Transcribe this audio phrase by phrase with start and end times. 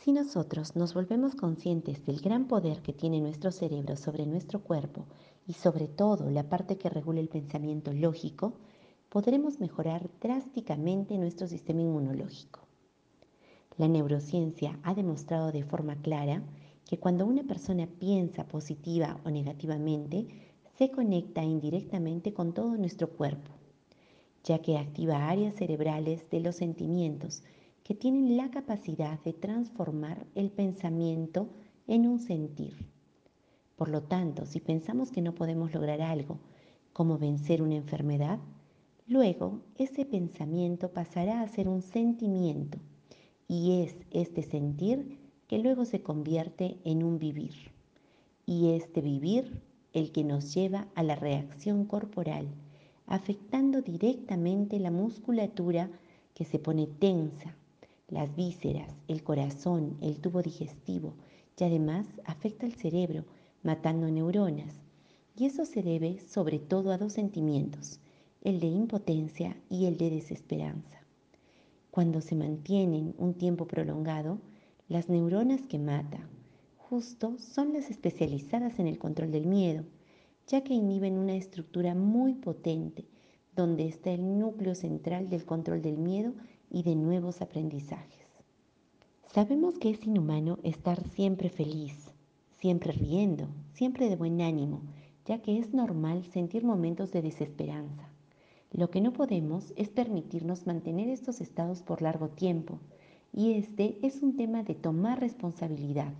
[0.00, 5.06] Si nosotros nos volvemos conscientes del gran poder que tiene nuestro cerebro sobre nuestro cuerpo
[5.44, 8.52] y sobre todo la parte que regula el pensamiento lógico,
[9.08, 12.60] podremos mejorar drásticamente nuestro sistema inmunológico.
[13.76, 16.44] La neurociencia ha demostrado de forma clara
[16.86, 20.28] que cuando una persona piensa positiva o negativamente,
[20.78, 23.50] se conecta indirectamente con todo nuestro cuerpo,
[24.44, 27.42] ya que activa áreas cerebrales de los sentimientos
[27.88, 31.48] que tienen la capacidad de transformar el pensamiento
[31.86, 32.76] en un sentir.
[33.76, 36.38] Por lo tanto, si pensamos que no podemos lograr algo,
[36.92, 38.40] como vencer una enfermedad,
[39.06, 42.76] luego ese pensamiento pasará a ser un sentimiento
[43.48, 47.54] y es este sentir que luego se convierte en un vivir.
[48.44, 49.62] Y este vivir
[49.94, 52.48] el que nos lleva a la reacción corporal,
[53.06, 55.88] afectando directamente la musculatura
[56.34, 57.56] que se pone tensa,
[58.08, 61.14] las vísceras, el corazón, el tubo digestivo
[61.58, 63.24] y además afecta al cerebro,
[63.62, 64.74] matando neuronas.
[65.36, 68.00] Y eso se debe sobre todo a dos sentimientos,
[68.42, 70.98] el de impotencia y el de desesperanza.
[71.90, 74.38] Cuando se mantienen un tiempo prolongado,
[74.88, 76.28] las neuronas que mata
[76.76, 79.84] justo son las especializadas en el control del miedo,
[80.46, 83.04] ya que inhiben una estructura muy potente
[83.54, 86.32] donde está el núcleo central del control del miedo
[86.70, 88.26] y de nuevos aprendizajes.
[89.26, 92.10] Sabemos que es inhumano estar siempre feliz,
[92.60, 94.80] siempre riendo, siempre de buen ánimo,
[95.26, 98.08] ya que es normal sentir momentos de desesperanza.
[98.72, 102.78] Lo que no podemos es permitirnos mantener estos estados por largo tiempo,
[103.32, 106.12] y este es un tema de tomar responsabilidad,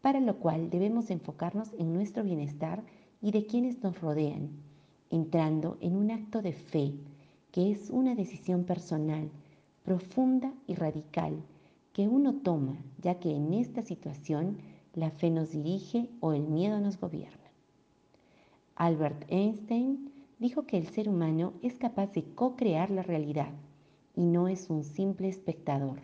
[0.00, 2.82] para lo cual debemos enfocarnos en nuestro bienestar
[3.20, 4.50] y de quienes nos rodean,
[5.10, 6.92] entrando en un acto de fe,
[7.50, 9.30] que es una decisión personal,
[9.84, 11.42] profunda y radical,
[11.92, 14.58] que uno toma, ya que en esta situación
[14.94, 17.50] la fe nos dirige o el miedo nos gobierna.
[18.76, 23.52] Albert Einstein dijo que el ser humano es capaz de co-crear la realidad
[24.16, 26.00] y no es un simple espectador.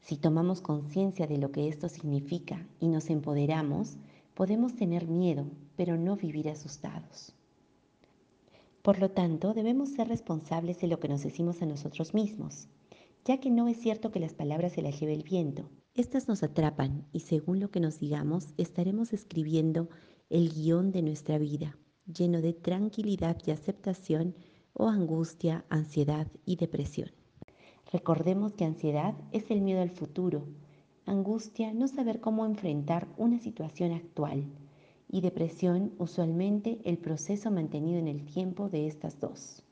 [0.00, 3.96] Si tomamos conciencia de lo que esto significa y nos empoderamos,
[4.34, 5.46] podemos tener miedo,
[5.76, 7.34] pero no vivir asustados.
[8.82, 12.66] Por lo tanto, debemos ser responsables de lo que nos decimos a nosotros mismos,
[13.24, 15.70] ya que no es cierto que las palabras se las lleve el viento.
[15.94, 19.88] Estas nos atrapan y según lo que nos digamos, estaremos escribiendo
[20.30, 21.78] el guion de nuestra vida,
[22.12, 24.34] lleno de tranquilidad y aceptación
[24.72, 27.12] o angustia, ansiedad y depresión.
[27.92, 30.48] Recordemos que ansiedad es el miedo al futuro,
[31.06, 34.46] angustia no saber cómo enfrentar una situación actual
[35.12, 39.62] y depresión usualmente el proceso mantenido en el tiempo de estas dos.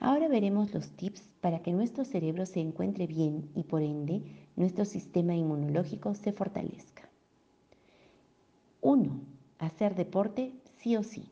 [0.00, 4.22] Ahora veremos los tips para que nuestro cerebro se encuentre bien y por ende
[4.56, 7.08] nuestro sistema inmunológico se fortalezca.
[8.80, 9.20] 1.
[9.58, 11.28] Hacer deporte sí o sí.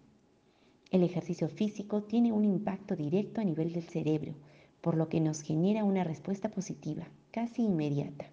[0.90, 4.34] El ejercicio físico tiene un impacto directo a nivel del cerebro,
[4.82, 8.26] por lo que nos genera una respuesta positiva, casi inmediata.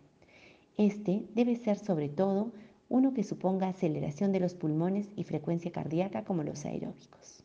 [0.76, 2.52] Este debe ser sobre todo
[2.90, 7.44] uno que suponga aceleración de los pulmones y frecuencia cardíaca como los aeróbicos.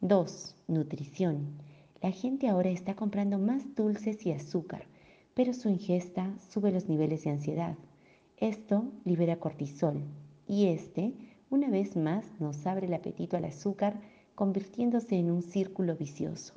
[0.00, 0.54] 2.
[0.68, 1.58] Nutrición.
[2.00, 4.84] La gente ahora está comprando más dulces y azúcar,
[5.34, 7.76] pero su ingesta sube los niveles de ansiedad.
[8.36, 10.04] Esto libera cortisol
[10.46, 11.12] y este,
[11.50, 14.00] una vez más, nos abre el apetito al azúcar,
[14.34, 16.54] convirtiéndose en un círculo vicioso.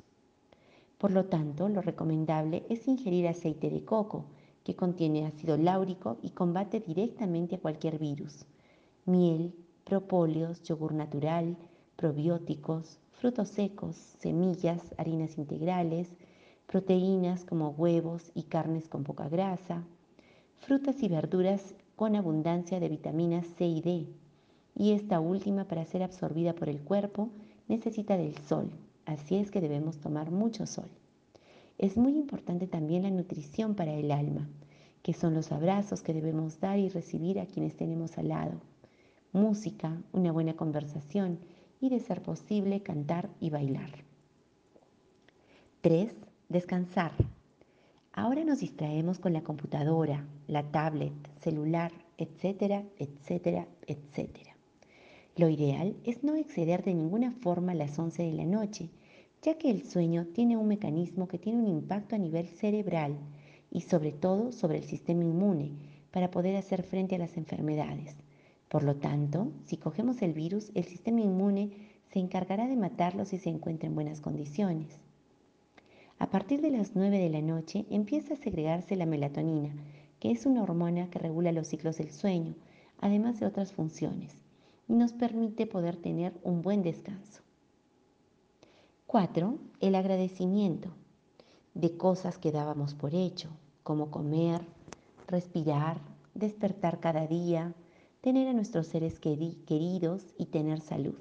[0.98, 4.26] Por lo tanto, lo recomendable es ingerir aceite de coco,
[4.64, 8.44] que contiene ácido láurico y combate directamente a cualquier virus.
[9.04, 11.56] Miel, propóleos, yogur natural,
[11.96, 16.08] probióticos, frutos secos, semillas, harinas integrales,
[16.66, 19.84] proteínas como huevos y carnes con poca grasa,
[20.60, 24.06] frutas y verduras con abundancia de vitaminas C y D.
[24.74, 27.28] Y esta última, para ser absorbida por el cuerpo,
[27.68, 28.70] necesita del sol,
[29.04, 30.88] así es que debemos tomar mucho sol.
[31.78, 34.48] Es muy importante también la nutrición para el alma,
[35.02, 38.60] que son los abrazos que debemos dar y recibir a quienes tenemos al lado,
[39.32, 41.38] música, una buena conversación
[41.80, 43.90] y, de ser posible, cantar y bailar.
[45.80, 46.14] 3.
[46.48, 47.12] Descansar.
[48.12, 54.54] Ahora nos distraemos con la computadora, la tablet, celular, etcétera, etcétera, etcétera.
[55.34, 58.90] Lo ideal es no exceder de ninguna forma las 11 de la noche,
[59.40, 63.16] ya que el sueño tiene un mecanismo que tiene un impacto a nivel cerebral
[63.72, 65.72] y sobre todo sobre el sistema inmune
[66.10, 68.14] para poder hacer frente a las enfermedades.
[68.68, 71.70] Por lo tanto, si cogemos el virus, el sistema inmune
[72.12, 75.00] se encargará de matarlo si se encuentra en buenas condiciones.
[76.18, 79.74] A partir de las 9 de la noche empieza a segregarse la melatonina,
[80.20, 82.54] que es una hormona que regula los ciclos del sueño,
[83.00, 84.36] además de otras funciones,
[84.86, 87.42] y nos permite poder tener un buen descanso.
[89.06, 89.58] 4.
[89.80, 90.90] El agradecimiento
[91.74, 93.50] de cosas que dábamos por hecho,
[93.82, 94.60] como comer,
[95.26, 96.00] respirar,
[96.34, 97.74] despertar cada día,
[98.20, 101.18] tener a nuestros seres queridos y tener salud.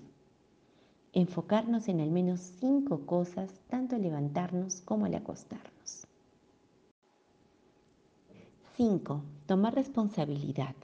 [1.14, 6.08] Enfocarnos en al menos cinco cosas, tanto al levantarnos como al acostarnos.
[8.78, 9.22] 5.
[9.46, 10.76] Tomar responsabilidad.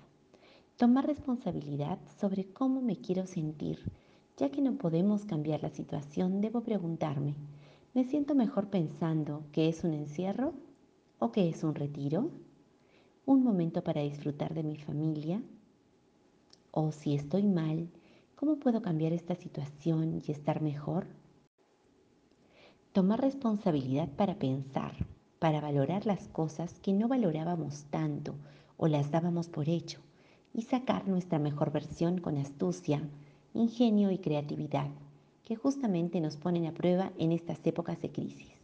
[0.76, 3.80] Tomar responsabilidad sobre cómo me quiero sentir.
[4.38, 7.36] Ya que no podemos cambiar la situación, debo preguntarme,
[7.94, 10.54] ¿me siento mejor pensando que es un encierro
[11.20, 12.30] o que es un retiro?
[13.26, 15.42] ¿Un momento para disfrutar de mi familia?
[16.72, 17.90] O si estoy mal,
[18.36, 21.08] ¿cómo puedo cambiar esta situación y estar mejor?
[22.94, 24.94] Tomar responsabilidad para pensar,
[25.40, 28.36] para valorar las cosas que no valorábamos tanto
[28.78, 30.00] o las dábamos por hecho
[30.54, 33.02] y sacar nuestra mejor versión con astucia,
[33.54, 34.90] ingenio y creatividad,
[35.44, 38.57] que justamente nos ponen a prueba en estas épocas de crisis.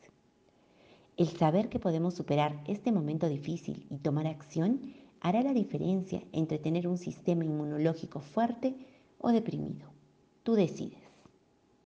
[1.16, 6.58] El saber que podemos superar este momento difícil y tomar acción hará la diferencia entre
[6.58, 8.76] tener un sistema inmunológico fuerte
[9.20, 9.88] o deprimido.
[10.42, 11.03] Tú decides.